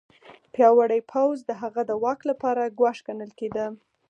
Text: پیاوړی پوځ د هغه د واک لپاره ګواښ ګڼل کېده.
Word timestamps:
پیاوړی 0.53 1.01
پوځ 1.11 1.37
د 1.45 1.51
هغه 1.61 1.81
د 1.89 1.91
واک 2.03 2.21
لپاره 2.31 2.73
ګواښ 2.77 2.97
ګڼل 3.07 3.31
کېده. 3.39 3.65